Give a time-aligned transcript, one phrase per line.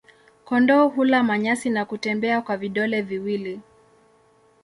[0.45, 3.59] Kondoo hula manyasi na kutembea kwa vidole viwili.